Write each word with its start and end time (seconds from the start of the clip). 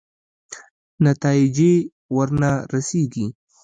نتایجې 1.05 1.73
ورنه 2.15 2.51
رسېږي. 2.73 3.25